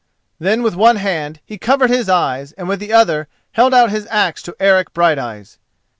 [0.39, 4.07] Then with one hand he covered his eyes and with the other held out his
[4.09, 5.59] axe to Eric Brighteyes.